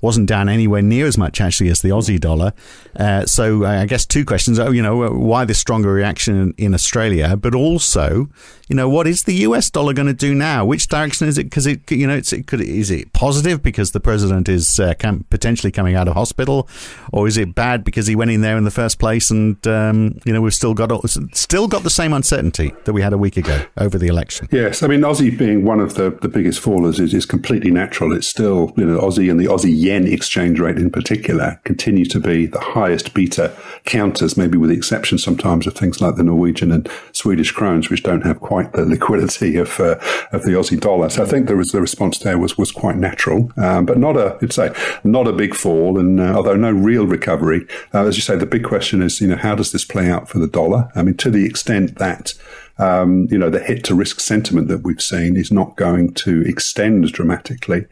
wasn't 0.01 0.27
down 0.27 0.49
anywhere 0.49 0.81
near 0.81 1.05
as 1.05 1.17
much 1.17 1.41
actually 1.41 1.69
as 1.69 1.81
the 1.81 1.89
Aussie 1.89 2.19
dollar. 2.19 2.53
Uh, 2.95 3.25
so 3.25 3.65
uh, 3.65 3.81
I 3.81 3.85
guess 3.85 4.05
two 4.05 4.23
questions. 4.23 4.59
Oh, 4.59 4.71
you 4.71 4.81
know, 4.81 5.03
uh, 5.03 5.09
why 5.09 5.45
this 5.45 5.59
stronger 5.59 5.91
reaction 5.91 6.53
in, 6.57 6.75
Australia, 6.75 7.37
but 7.37 7.55
also, 7.55 8.27
you 8.67 8.75
know, 8.75 8.89
what 8.89 9.07
is 9.07 9.23
the 9.23 9.35
US 9.35 9.69
dollar 9.69 9.93
going 9.93 10.07
to 10.07 10.13
do 10.13 10.33
now? 10.33 10.65
Which 10.65 10.87
direction 10.87 11.27
is 11.27 11.37
it? 11.37 11.45
Because 11.45 11.65
it, 11.65 11.89
you 11.89 12.05
know, 12.05 12.15
it's, 12.15 12.33
it 12.33 12.47
could 12.47 12.59
is 12.59 12.91
it 12.91 13.13
positive 13.13 13.63
because 13.63 13.91
the 13.91 13.99
president 13.99 14.49
is 14.49 14.79
uh, 14.79 14.93
potentially 15.29 15.71
coming 15.71 15.95
out 15.95 16.07
of 16.07 16.15
hospital, 16.15 16.67
or 17.13 17.27
is 17.27 17.37
it 17.37 17.55
bad 17.55 17.83
because 17.83 18.07
he 18.07 18.15
went 18.15 18.31
in 18.31 18.41
there 18.41 18.57
in 18.57 18.65
the 18.65 18.71
first 18.71 18.99
place 18.99 19.31
and 19.31 19.65
um, 19.67 20.19
you 20.25 20.33
know 20.33 20.41
we've 20.41 20.53
still 20.53 20.73
got 20.73 20.91
still 21.33 21.67
got 21.67 21.83
the 21.83 21.89
same 21.89 22.11
uncertainty 22.11 22.73
that 22.83 22.93
we 22.93 23.01
had 23.01 23.13
a 23.13 23.17
week 23.17 23.37
ago 23.37 23.63
over 23.77 23.97
the 23.97 24.07
election? 24.07 24.49
Yes, 24.51 24.83
I 24.83 24.87
mean 24.87 25.01
Aussie 25.01 25.35
being 25.37 25.63
one 25.63 25.79
of 25.79 25.95
the, 25.95 26.11
the 26.21 26.27
biggest 26.27 26.61
fallers 26.61 26.99
is, 26.99 27.13
is 27.13 27.25
completely 27.25 27.71
natural. 27.71 28.13
It's 28.13 28.27
still 28.27 28.73
you 28.75 28.85
know 28.85 28.99
Aussie 28.99 29.31
and 29.31 29.39
the 29.39 29.45
Aussie 29.45 29.73
yen 29.73 29.94
exchange 30.03 30.59
rate 30.59 30.77
in 30.77 30.89
particular 30.89 31.59
continue 31.63 32.05
to 32.05 32.19
be 32.19 32.45
the 32.45 32.59
highest 32.59 33.13
beta 33.13 33.55
counters, 33.85 34.35
maybe 34.37 34.57
with 34.57 34.69
the 34.69 34.75
exception 34.75 35.17
sometimes 35.17 35.65
of 35.65 35.73
things 35.73 36.01
like 36.01 36.15
the 36.15 36.23
Norwegian 36.23 36.71
and 36.71 36.89
Swedish 37.11 37.51
crowns, 37.51 37.89
which 37.89 38.03
don't 38.03 38.25
have 38.25 38.41
quite 38.41 38.73
the 38.73 38.85
liquidity 38.85 39.57
of 39.57 39.79
uh, 39.79 39.95
of 40.31 40.43
the 40.43 40.51
Aussie 40.51 40.79
dollar. 40.79 41.09
So 41.09 41.23
I 41.23 41.25
think 41.25 41.47
there 41.47 41.57
was 41.57 41.69
the 41.69 41.81
response 41.81 42.19
there 42.19 42.37
was 42.37 42.57
was 42.57 42.71
quite 42.71 42.97
natural, 42.97 43.51
um, 43.57 43.85
but 43.85 43.97
not 43.97 44.17
a, 44.17 44.37
I'd 44.41 44.53
say, 44.53 44.73
not 45.03 45.27
a 45.27 45.33
big 45.33 45.55
fall. 45.55 45.99
And 45.99 46.19
uh, 46.19 46.33
although 46.35 46.55
no 46.55 46.71
real 46.71 47.07
recovery, 47.07 47.65
uh, 47.93 48.05
as 48.05 48.15
you 48.15 48.21
say, 48.21 48.35
the 48.35 48.45
big 48.45 48.63
question 48.63 49.01
is, 49.01 49.21
you 49.21 49.27
know, 49.27 49.37
how 49.37 49.55
does 49.55 49.71
this 49.71 49.85
play 49.85 50.09
out 50.09 50.27
for 50.29 50.39
the 50.39 50.47
dollar? 50.47 50.91
I 50.95 51.03
mean, 51.03 51.17
to 51.17 51.29
the 51.29 51.45
extent 51.45 51.97
that 51.97 52.33
um, 52.77 53.27
you 53.31 53.37
know, 53.37 53.49
the 53.49 53.59
hit 53.59 53.83
to 53.85 53.95
risk 53.95 54.19
sentiment 54.19 54.67
that 54.67 54.83
we've 54.83 55.01
seen 55.01 55.37
is 55.37 55.51
not 55.51 55.77
going 55.77 56.13
to 56.15 56.41
extend 56.41 57.11
dramatically 57.13 57.85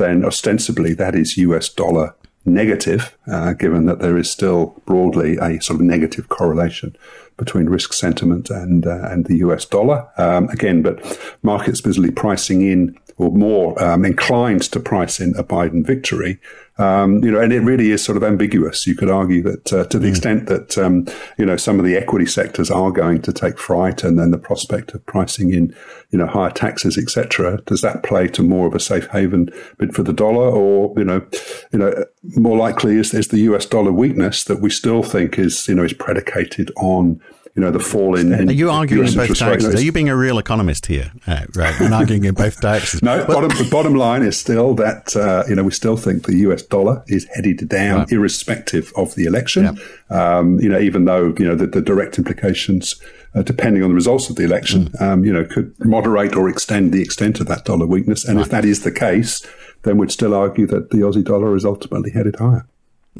then 0.00 0.24
ostensibly 0.24 0.94
that 0.94 1.14
is 1.14 1.36
US 1.36 1.68
dollar 1.68 2.14
negative, 2.44 3.16
uh, 3.26 3.52
given 3.52 3.86
that 3.86 4.00
there 4.00 4.16
is 4.16 4.30
still 4.30 4.80
broadly 4.86 5.36
a 5.36 5.60
sort 5.60 5.78
of 5.78 5.86
negative 5.86 6.28
correlation 6.28 6.96
between 7.40 7.66
risk 7.66 7.92
sentiment 7.92 8.50
and 8.50 8.86
uh, 8.86 9.08
and 9.10 9.26
the 9.26 9.38
US 9.38 9.64
dollar. 9.64 10.08
Um, 10.16 10.48
again, 10.50 10.82
but 10.82 10.96
markets 11.42 11.80
busily 11.80 12.12
pricing 12.12 12.60
in 12.62 12.96
or 13.20 13.30
more 13.30 13.82
um, 13.82 14.04
inclined 14.04 14.62
to 14.62 14.80
price 14.80 15.20
in 15.20 15.34
a 15.36 15.44
Biden 15.44 15.84
victory. 15.84 16.38
Um, 16.78 17.22
you 17.22 17.30
know, 17.30 17.38
and 17.38 17.52
it 17.52 17.60
really 17.60 17.90
is 17.90 18.02
sort 18.02 18.16
of 18.16 18.24
ambiguous. 18.24 18.86
You 18.86 18.94
could 18.94 19.10
argue 19.10 19.42
that 19.42 19.70
uh, 19.70 19.84
to 19.84 19.98
the 19.98 20.06
mm. 20.06 20.10
extent 20.10 20.46
that 20.46 20.78
um, 20.78 21.06
you 21.36 21.44
know 21.44 21.58
some 21.58 21.78
of 21.78 21.84
the 21.84 21.94
equity 21.94 22.24
sectors 22.24 22.70
are 22.70 22.90
going 22.90 23.20
to 23.22 23.32
take 23.34 23.58
fright, 23.58 24.02
and 24.02 24.18
then 24.18 24.30
the 24.30 24.38
prospect 24.38 24.94
of 24.94 25.04
pricing 25.04 25.52
in 25.52 25.76
you 26.10 26.18
know 26.18 26.26
higher 26.26 26.50
taxes, 26.50 26.96
etc. 26.96 27.60
Does 27.66 27.82
that 27.82 28.02
play 28.02 28.28
to 28.28 28.42
more 28.42 28.66
of 28.66 28.74
a 28.74 28.80
safe 28.80 29.06
haven 29.08 29.50
bid 29.76 29.94
for 29.94 30.02
the 30.02 30.14
dollar, 30.14 30.48
or 30.48 30.94
you 30.96 31.04
know, 31.04 31.20
you 31.70 31.78
know, 31.78 31.92
more 32.36 32.56
likely 32.56 32.96
is, 32.96 33.12
is 33.12 33.28
the 33.28 33.40
U.S. 33.40 33.66
dollar 33.66 33.92
weakness 33.92 34.44
that 34.44 34.62
we 34.62 34.70
still 34.70 35.02
think 35.02 35.38
is 35.38 35.68
you 35.68 35.74
know 35.74 35.84
is 35.84 35.92
predicated 35.92 36.72
on 36.76 37.20
you 37.60 37.66
know, 37.66 37.72
the 37.72 37.78
fall 37.78 38.16
in. 38.16 38.32
in 38.32 38.48
Are 38.48 38.52
you 38.52 38.70
arguing 38.70 39.06
in 39.06 39.14
both 39.14 39.36
directions? 39.36 39.74
Are 39.74 39.82
you 39.82 39.92
being 39.92 40.08
a 40.08 40.16
real 40.16 40.38
economist 40.38 40.86
here? 40.86 41.12
Uh, 41.26 41.44
right, 41.54 41.78
and 41.78 41.92
arguing 41.92 42.24
in 42.24 42.32
both 42.32 42.58
directions. 42.58 43.02
no, 43.02 43.22
bottom, 43.26 43.50
the 43.50 43.68
bottom 43.70 43.94
line 43.94 44.22
is 44.22 44.38
still 44.38 44.72
that 44.76 45.14
uh, 45.14 45.44
you 45.46 45.54
know 45.54 45.62
we 45.62 45.70
still 45.70 45.98
think 45.98 46.24
the 46.24 46.36
US 46.36 46.62
dollar 46.62 47.04
is 47.06 47.26
headed 47.34 47.68
down, 47.68 47.98
right. 47.98 48.12
irrespective 48.12 48.94
of 48.96 49.14
the 49.14 49.26
election. 49.26 49.78
Yeah. 50.10 50.38
Um, 50.38 50.58
you 50.58 50.70
know, 50.70 50.80
even 50.80 51.04
though 51.04 51.34
you 51.38 51.46
know 51.46 51.54
the, 51.54 51.66
the 51.66 51.82
direct 51.82 52.16
implications. 52.16 53.00
Uh, 53.32 53.42
depending 53.42 53.80
on 53.84 53.90
the 53.90 53.94
results 53.94 54.28
of 54.28 54.34
the 54.34 54.42
election, 54.42 54.88
mm. 54.88 55.00
um, 55.00 55.24
you 55.24 55.32
know, 55.32 55.44
could 55.44 55.72
moderate 55.84 56.34
or 56.34 56.48
extend 56.48 56.90
the 56.90 57.00
extent 57.00 57.38
of 57.38 57.46
that 57.46 57.64
dollar 57.64 57.86
weakness. 57.86 58.24
And 58.24 58.38
right. 58.38 58.44
if 58.44 58.50
that 58.50 58.64
is 58.64 58.82
the 58.82 58.90
case, 58.90 59.46
then 59.82 59.98
we'd 59.98 60.10
still 60.10 60.34
argue 60.34 60.66
that 60.66 60.90
the 60.90 60.96
Aussie 60.96 61.22
dollar 61.22 61.54
is 61.54 61.64
ultimately 61.64 62.10
headed 62.10 62.34
higher. 62.40 62.66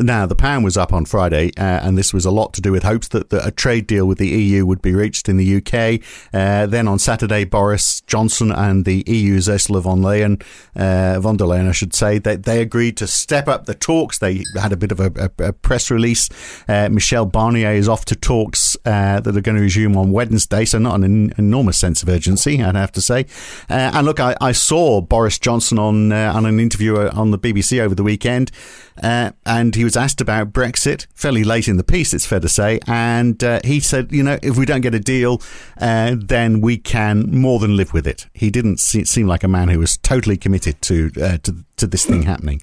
Now, 0.02 0.24
the 0.24 0.34
pound 0.34 0.64
was 0.64 0.78
up 0.78 0.94
on 0.94 1.04
Friday, 1.04 1.52
uh, 1.58 1.62
and 1.62 1.98
this 1.98 2.14
was 2.14 2.24
a 2.24 2.30
lot 2.30 2.54
to 2.54 2.62
do 2.62 2.72
with 2.72 2.84
hopes 2.84 3.08
that, 3.08 3.30
a 3.32 3.50
trade 3.50 3.86
deal 3.86 4.06
with 4.06 4.16
the 4.16 4.28
EU 4.28 4.64
would 4.64 4.80
be 4.80 4.94
reached 4.94 5.28
in 5.28 5.36
the 5.36 5.56
UK. 5.56 6.00
Uh, 6.32 6.66
then 6.66 6.88
on 6.88 6.98
Saturday, 6.98 7.44
Boris 7.44 8.00
Johnson 8.02 8.50
and 8.50 8.86
the 8.86 9.04
EU's 9.06 9.46
Ursula 9.46 9.82
von 9.82 10.00
Leyen, 10.00 10.42
uh, 10.74 11.20
von 11.20 11.36
der 11.36 11.44
Leyen, 11.44 11.68
I 11.68 11.72
should 11.72 11.94
say, 11.94 12.18
they, 12.18 12.36
they 12.36 12.62
agreed 12.62 12.96
to 12.96 13.06
step 13.06 13.46
up 13.46 13.66
the 13.66 13.74
talks. 13.74 14.18
They 14.18 14.42
had 14.58 14.72
a 14.72 14.76
bit 14.76 14.90
of 14.90 15.00
a, 15.00 15.30
a, 15.38 15.48
a 15.48 15.52
press 15.52 15.90
release. 15.90 16.30
Uh, 16.66 16.88
Michel 16.90 17.26
Barnier 17.26 17.74
is 17.74 17.86
off 17.86 18.06
to 18.06 18.16
talks 18.16 18.78
uh, 18.86 19.20
that 19.20 19.36
are 19.36 19.42
going 19.42 19.56
to 19.56 19.62
resume 19.62 19.98
on 19.98 20.12
Wednesday, 20.12 20.64
so 20.64 20.78
not 20.78 21.00
an 21.00 21.34
enormous 21.36 21.76
sense 21.76 22.02
of 22.02 22.08
urgency, 22.08 22.62
I'd 22.62 22.74
have 22.74 22.92
to 22.92 23.02
say. 23.02 23.26
Uh, 23.68 23.92
and 23.92 24.06
look, 24.06 24.18
I, 24.18 24.34
I, 24.40 24.52
saw 24.52 25.02
Boris 25.02 25.38
Johnson 25.38 25.78
on 25.78 26.12
on 26.12 26.46
an 26.46 26.58
interview 26.58 26.96
on 26.96 27.32
the 27.32 27.38
BBC 27.38 27.80
over 27.80 27.94
the 27.94 28.02
weekend, 28.02 28.50
and 28.96 29.74
he 29.74 29.84
was 29.84 29.89
asked 29.96 30.20
about 30.20 30.52
Brexit 30.52 31.06
fairly 31.14 31.44
late 31.44 31.68
in 31.68 31.76
the 31.76 31.84
piece, 31.84 32.12
it's 32.12 32.26
fair 32.26 32.40
to 32.40 32.48
say, 32.48 32.80
and 32.86 33.42
uh, 33.42 33.60
he 33.64 33.80
said, 33.80 34.12
you 34.12 34.22
know, 34.22 34.38
if 34.42 34.56
we 34.56 34.66
don't 34.66 34.80
get 34.80 34.94
a 34.94 35.00
deal, 35.00 35.40
uh, 35.80 36.16
then 36.16 36.60
we 36.60 36.76
can 36.76 37.30
more 37.30 37.58
than 37.58 37.76
live 37.76 37.92
with 37.92 38.06
it. 38.06 38.26
He 38.32 38.50
didn't 38.50 38.80
see, 38.80 39.04
seem 39.04 39.26
like 39.26 39.44
a 39.44 39.48
man 39.48 39.68
who 39.68 39.78
was 39.78 39.96
totally 39.96 40.36
committed 40.36 40.80
to 40.82 41.10
uh, 41.20 41.38
to, 41.38 41.64
to 41.80 41.86
this 41.86 42.06
thing 42.06 42.22
happening. 42.22 42.62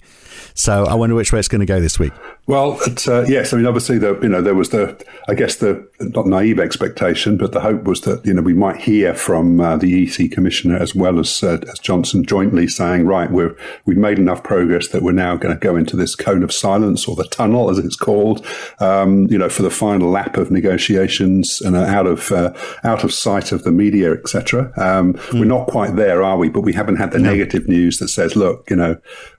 So 0.54 0.86
I 0.86 0.96
wonder 0.96 1.16
which 1.16 1.32
way 1.32 1.40
it's 1.40 1.48
going 1.48 1.60
to 1.60 1.68
go 1.68 1.80
this 1.80 2.00
week. 2.00 2.14
Well, 2.48 2.80
uh, 3.08 3.26
yes, 3.28 3.54
I 3.54 3.58
mean, 3.58 3.66
obviously, 3.66 3.98
the, 3.98 4.18
you 4.22 4.30
know, 4.30 4.42
there 4.42 4.56
was 4.56 4.70
the, 4.70 5.06
I 5.28 5.34
guess 5.34 5.58
the 5.58 5.86
not 6.00 6.26
naive 6.26 6.60
expectation, 6.60 7.38
but 7.38 7.52
the 7.52 7.60
hope 7.60 7.84
was 7.84 8.02
that 8.02 8.26
you 8.26 8.34
know 8.34 8.42
we 8.42 8.54
might 8.54 8.78
hear 8.78 9.14
from 9.14 9.60
uh, 9.60 9.78
the 9.78 10.04
EC 10.04 10.32
commissioner 10.32 10.78
as 10.78 10.96
well 10.96 11.20
as 11.20 11.44
uh, 11.44 11.60
as 11.70 11.78
Johnson 11.80 12.26
jointly 12.26 12.68
saying, 12.68 13.06
right, 13.06 13.30
we're 13.30 13.56
we've 13.86 13.98
made 13.98 14.18
enough 14.18 14.44
progress 14.44 14.88
that 14.90 15.04
we're 15.04 15.12
now 15.12 15.36
going 15.36 15.54
to 15.54 15.60
go 15.60 15.76
into 15.76 15.98
this 15.98 16.16
cone 16.16 16.42
of 16.42 16.54
silence 16.54 17.08
or 17.08 17.16
the 17.16 17.26
tunnel, 17.26 17.70
as 17.70 17.78
it's 17.80 17.98
called, 17.98 18.46
um, 18.80 19.28
you 19.28 19.38
know, 19.38 19.50
for 19.50 19.64
the 19.64 19.70
final 19.70 20.10
lap 20.10 20.38
of 20.38 20.50
negotiations 20.50 21.60
and 21.62 21.76
out 21.76 22.08
of 22.08 22.32
uh, 22.32 22.54
out 22.84 23.04
of 23.04 23.14
sight 23.14 23.52
of 23.52 23.64
the 23.64 23.72
media, 23.72 24.14
etc. 24.14 24.72
Um, 24.78 25.14
mm. 25.14 25.40
We're 25.40 25.46
not 25.46 25.68
quite 25.68 25.98
there, 25.98 26.24
are 26.24 26.38
we? 26.38 26.48
But 26.48 26.62
we 26.62 26.74
haven't 26.74 26.96
had 26.96 27.12
the 27.12 27.20
no. 27.20 27.30
negative 27.30 27.68
news 27.68 28.00
that 28.00 28.08
says, 28.08 28.36
look, 28.38 28.70
you 28.70 28.78
know, 28.78 28.96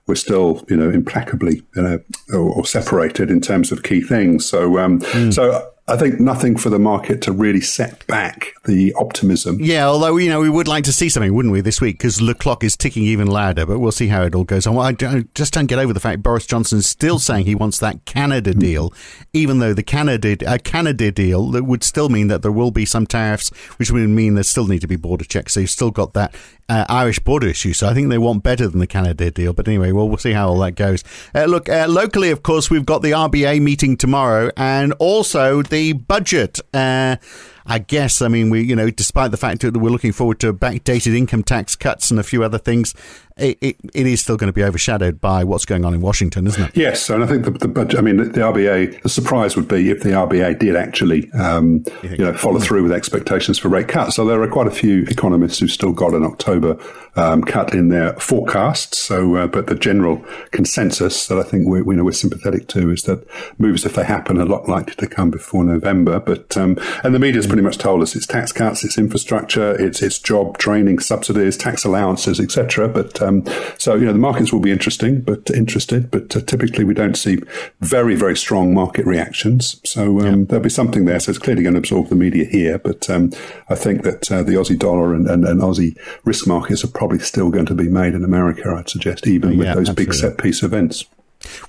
we're 0.07 0.15
still, 0.15 0.65
you 0.69 0.75
know, 0.75 0.89
implacably, 0.89 1.63
you 1.75 1.81
know, 1.81 1.99
or, 2.33 2.39
or 2.39 2.65
separated 2.65 3.29
in 3.29 3.41
terms 3.41 3.71
of 3.71 3.83
key 3.83 4.01
things. 4.01 4.45
So, 4.47 4.79
um, 4.79 4.99
mm. 4.99 5.33
so 5.33 5.71
I 5.89 5.97
think 5.97 6.19
nothing 6.19 6.55
for 6.55 6.69
the 6.69 6.77
market 6.77 7.21
to 7.23 7.31
really 7.31 7.61
set 7.61 8.05
back 8.05 8.53
the 8.65 8.93
optimism. 8.93 9.57
Yeah, 9.59 9.87
although 9.87 10.17
you 10.17 10.29
know 10.29 10.39
we 10.39 10.49
would 10.49 10.67
like 10.67 10.83
to 10.83 10.93
see 10.93 11.09
something, 11.09 11.33
wouldn't 11.33 11.51
we, 11.51 11.61
this 11.61 11.81
week? 11.81 11.97
Because 11.97 12.17
the 12.17 12.35
clock 12.35 12.63
is 12.63 12.77
ticking 12.77 13.03
even 13.03 13.27
louder. 13.27 13.65
But 13.65 13.79
we'll 13.79 13.91
see 13.91 14.07
how 14.07 14.23
it 14.23 14.35
all 14.35 14.43
goes 14.43 14.67
on. 14.67 14.75
Well, 14.75 14.85
I, 14.85 14.95
I, 15.05 15.25
just 15.33 15.53
don't 15.53 15.65
get 15.65 15.79
over 15.79 15.91
the 15.91 15.99
fact 15.99 16.21
Boris 16.21 16.45
Johnson 16.45 16.79
is 16.79 16.87
still 16.87 17.17
saying 17.17 17.45
he 17.45 17.55
wants 17.55 17.79
that 17.79 18.05
Canada 18.05 18.53
hmm. 18.53 18.59
deal, 18.59 18.93
even 19.33 19.59
though 19.59 19.73
the 19.73 19.83
Canada 19.83 20.37
a 20.45 20.59
Canada 20.59 21.11
deal 21.11 21.49
that 21.51 21.63
would 21.63 21.83
still 21.83 22.09
mean 22.09 22.27
that 22.27 22.43
there 22.43 22.51
will 22.51 22.71
be 22.71 22.85
some 22.85 23.07
tariffs, 23.07 23.49
which 23.77 23.89
would 23.89 24.07
mean 24.09 24.35
there 24.35 24.43
still 24.43 24.67
need 24.67 24.81
to 24.81 24.87
be 24.87 24.95
border 24.95 25.25
checks. 25.25 25.53
So 25.53 25.61
you've 25.61 25.69
still 25.71 25.91
got 25.91 26.13
that 26.13 26.35
uh, 26.69 26.85
Irish 26.87 27.19
border 27.19 27.47
issue. 27.47 27.73
So 27.73 27.87
I 27.87 27.93
think 27.93 28.09
they 28.09 28.17
want 28.17 28.43
better 28.43 28.67
than 28.67 28.79
the 28.79 28.87
Canada 28.87 29.31
deal. 29.31 29.53
But 29.53 29.67
anyway, 29.67 29.91
well, 29.91 30.07
we'll 30.07 30.17
see 30.17 30.33
how 30.33 30.49
all 30.49 30.59
that 30.59 30.73
goes. 30.73 31.03
Uh, 31.33 31.45
look, 31.45 31.67
uh, 31.67 31.87
locally, 31.89 32.29
of 32.29 32.43
course, 32.43 32.69
we've 32.69 32.85
got 32.85 33.01
the 33.01 33.11
RBA 33.11 33.61
meeting 33.61 33.97
tomorrow, 33.97 34.51
and 34.55 34.93
also 34.93 35.63
the 35.63 35.78
budget. 35.93 36.59
Uh, 36.73 37.15
I 37.69 37.77
guess, 37.77 38.23
I 38.23 38.29
mean, 38.29 38.49
we, 38.49 38.63
you 38.63 38.75
know, 38.75 38.89
despite 38.89 39.29
the 39.29 39.37
fact 39.37 39.61
that 39.61 39.77
we're 39.77 39.91
looking 39.91 40.11
forward 40.11 40.39
to 40.39 40.51
backdated 40.51 41.15
income 41.15 41.43
tax 41.43 41.75
cuts 41.75 42.09
and 42.09 42.19
a 42.19 42.23
few 42.23 42.43
other 42.43 42.57
things, 42.57 42.95
it, 43.39 43.57
it, 43.61 43.77
it 43.93 44.07
is 44.07 44.21
still 44.21 44.37
going 44.37 44.47
to 44.47 44.53
be 44.53 44.63
overshadowed 44.63 45.21
by 45.21 45.43
what's 45.43 45.65
going 45.65 45.85
on 45.85 45.93
in 45.93 46.01
Washington, 46.01 46.47
isn't 46.47 46.61
it? 46.61 46.75
Yes, 46.75 47.09
and 47.09 47.23
I 47.23 47.27
think 47.27 47.45
the, 47.45 47.51
the 47.51 47.67
budget. 47.67 47.99
I 47.99 48.01
mean, 48.01 48.17
the, 48.17 48.39
RBA. 48.39 49.01
The 49.01 49.09
surprise 49.09 49.55
would 49.55 49.67
be 49.67 49.89
if 49.89 50.01
the 50.01 50.09
RBA 50.09 50.59
did 50.59 50.75
actually, 50.75 51.31
um, 51.33 51.83
you, 52.03 52.09
you, 52.09 52.17
know, 52.17 52.33
follow 52.33 52.59
through 52.59 52.83
with 52.83 52.91
expectations 52.91 53.57
for 53.57 53.69
rate 53.69 53.87
cuts. 53.87 54.15
So 54.15 54.25
there 54.25 54.41
are 54.41 54.47
quite 54.47 54.67
a 54.67 54.71
few 54.71 55.03
economists 55.03 55.59
who've 55.59 55.71
still 55.71 55.93
got 55.93 56.13
an 56.13 56.23
October 56.23 56.77
um, 57.15 57.43
cut 57.43 57.73
in 57.73 57.89
their 57.89 58.13
forecasts. 58.13 58.97
So, 58.97 59.35
uh, 59.35 59.47
but 59.47 59.67
the 59.67 59.75
general 59.75 60.23
consensus 60.51 61.27
that 61.27 61.37
I 61.37 61.43
think 61.43 61.67
we're, 61.67 61.83
we 61.83 61.95
know 61.95 62.03
we're 62.03 62.11
sympathetic 62.11 62.67
to 62.69 62.91
is 62.91 63.03
that 63.03 63.25
moves, 63.57 63.85
if 63.85 63.93
they 63.93 64.03
happen, 64.03 64.39
are 64.39 64.45
not 64.45 64.67
likely 64.67 64.95
to 64.95 65.07
come 65.07 65.31
before 65.31 65.63
November. 65.63 66.19
But 66.19 66.57
um, 66.57 66.77
and 67.03 67.13
the 67.15 67.19
media's 67.19 67.47
pretty 67.59 67.75
much 67.75 67.83
told 67.83 68.01
us 68.01 68.15
it's 68.15 68.25
tax 68.25 68.53
cuts, 68.53 68.85
it's 68.85 68.97
infrastructure, 68.97 69.75
it's 69.77 70.01
it's 70.01 70.17
job 70.17 70.57
training 70.57 70.97
subsidies, 70.99 71.57
tax 71.57 71.83
allowances, 71.83 72.39
etc. 72.39 72.87
But 72.87 73.21
um, 73.21 73.43
so 73.77 73.95
you 73.95 74.05
know 74.05 74.13
the 74.13 74.19
markets 74.19 74.53
will 74.53 74.61
be 74.61 74.71
interesting, 74.71 75.19
but 75.19 75.49
interested. 75.49 76.09
But 76.09 76.33
uh, 76.37 76.39
typically 76.39 76.85
we 76.85 76.93
don't 76.93 77.17
see 77.17 77.39
very 77.81 78.15
very 78.15 78.37
strong 78.37 78.73
market 78.73 79.05
reactions. 79.05 79.81
So 79.83 80.21
um, 80.21 80.25
yeah. 80.25 80.45
there'll 80.47 80.63
be 80.63 80.69
something 80.69 81.03
there. 81.03 81.19
So 81.19 81.31
it's 81.31 81.39
clearly 81.39 81.63
going 81.63 81.73
to 81.73 81.79
absorb 81.79 82.07
the 82.07 82.15
media 82.15 82.45
here. 82.45 82.79
But 82.79 83.09
um, 83.09 83.31
I 83.67 83.75
think 83.75 84.03
that 84.03 84.31
uh, 84.31 84.41
the 84.43 84.53
Aussie 84.53 84.79
dollar 84.79 85.13
and, 85.13 85.27
and, 85.29 85.43
and 85.43 85.59
Aussie 85.59 85.97
risk 86.23 86.47
markets 86.47 86.85
are 86.85 86.87
probably 86.87 87.19
still 87.19 87.49
going 87.49 87.65
to 87.65 87.75
be 87.75 87.89
made 87.89 88.13
in 88.13 88.23
America. 88.23 88.73
I'd 88.73 88.89
suggest 88.89 89.27
even 89.27 89.57
with 89.57 89.67
those 89.67 89.89
absolutely. 89.89 90.05
big 90.05 90.13
set 90.13 90.37
piece 90.37 90.63
events. 90.63 91.03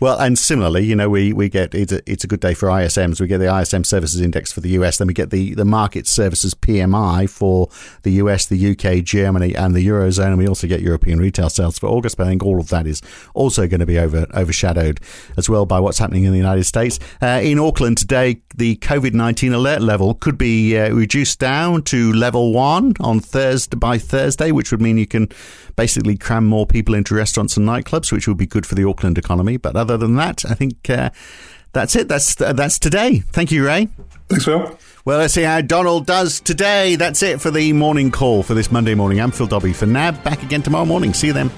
Well, 0.01 0.19
and 0.19 0.39
similarly, 0.39 0.85
you 0.85 0.97
know, 0.97 1.09
we, 1.09 1.33
we 1.33 1.49
get 1.49 1.75
it's 1.75 1.93
a, 1.93 2.11
it's 2.11 2.25
a 2.25 2.27
good 2.27 2.41
day 2.41 2.55
for 2.55 2.69
ISMs. 2.69 3.21
We 3.21 3.27
get 3.27 3.39
the 3.39 3.55
ISM 3.55 3.85
Services 3.85 4.21
Index 4.21 4.51
for 4.51 4.61
the 4.61 4.71
US, 4.71 4.99
then 4.99 5.07
we 5.07 5.15
get 5.15 5.31
the, 5.31 5.55
the 5.55 5.65
Markit 5.65 6.07
Services 6.07 6.55
PMI 6.55 7.29
for 7.29 7.69
the 8.03 8.13
US, 8.13 8.47
the 8.47 8.71
UK, 8.71 9.05
Germany, 9.05 9.55
and 9.55 9.75
the 9.75 9.87
Eurozone. 9.87 10.29
And 10.29 10.39
we 10.39 10.49
also 10.49 10.67
get 10.67 10.81
European 10.81 11.19
retail 11.19 11.49
sales 11.51 11.79
for 11.79 11.87
August. 11.87 12.17
But 12.17 12.27
I 12.27 12.31
think 12.31 12.43
all 12.43 12.59
of 12.59 12.69
that 12.69 12.87
is 12.87 13.01
also 13.35 13.67
going 13.67 13.81
to 13.81 13.87
be 13.87 13.99
over 13.99 14.27
overshadowed 14.35 15.01
as 15.37 15.49
well 15.49 15.67
by 15.67 15.79
what's 15.79 15.99
happening 15.99 16.25
in 16.25 16.33
the 16.33 16.39
United 16.39 16.65
States. 16.65 16.99
Uh, 17.23 17.41
in 17.43 17.59
Auckland 17.59 17.99
today, 17.99 18.41
the 18.57 18.77
COVID 18.77 19.15
19 19.15 19.53
alert 19.53 19.83
level 19.83 20.15
could 20.15 20.37
be 20.37 20.77
uh, 20.77 20.93
reduced 20.93 21.39
down 21.39 21.83
to 21.83 22.13
level 22.13 22.53
one 22.53 22.95
on 23.01 23.21
Thursday 23.21 23.77
by 23.77 23.99
Thursday, 23.99 24.51
which 24.51 24.73
would 24.73 24.81
mean 24.81 24.99
you 24.99 25.07
can 25.07 25.29
basically 25.77 26.17
cram 26.17 26.45
more 26.45 26.67
people 26.67 26.95
into 26.95 27.15
restaurants 27.15 27.57
and 27.57 27.67
nightclubs, 27.67 28.13
which 28.13 28.27
would 28.27 28.37
be 28.37 28.47
good 28.47 28.67
for 28.67 28.75
the 28.75 28.85
Auckland 28.85 29.17
economy. 29.17 29.57
But 29.63 29.77
other 29.77 29.97
than 29.97 30.17
that, 30.17 30.45
I 30.45 30.55
think 30.55 30.89
uh, 30.91 31.11
that's 31.73 31.97
it. 31.97 32.09
That's 32.09 32.41
uh, 32.41 32.53
that's 32.53 32.79
today. 32.79 33.21
Thank 33.33 33.53
you, 33.53 33.67
Ray. 33.67 33.89
Thanks, 34.29 34.45
Phil. 34.45 34.79
Well, 35.05 35.19
let's 35.19 35.35
see 35.35 35.43
how 35.43 35.61
Donald 35.61 36.07
does 36.07 36.41
today. 36.41 36.97
That's 36.97 37.23
it 37.23 37.41
for 37.41 37.51
the 37.51 37.73
morning 37.73 38.11
call 38.11 38.43
for 38.43 38.55
this 38.55 38.71
Monday 38.71 38.95
morning. 38.95 39.21
I'm 39.21 39.31
Phil 39.31 39.47
Dobbie 39.47 39.73
for 39.73 39.87
NAB. 39.87 40.23
Back 40.23 40.43
again 40.43 40.63
tomorrow 40.63 40.85
morning. 40.85 41.15
See 41.15 41.29
you 41.29 41.33
then. 41.33 41.51